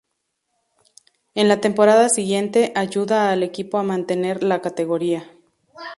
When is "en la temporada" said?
1.35-2.09